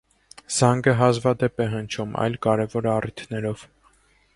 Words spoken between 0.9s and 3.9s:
հազվադեպ է հնչում այլ կարևոր առիթներով։